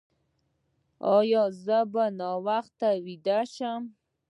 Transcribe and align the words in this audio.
ایا 1.15 1.43
زه 1.65 1.77
باید 1.93 2.13
ناوخته 2.21 2.87
ویده 3.05 3.39
شم؟ 3.53 3.81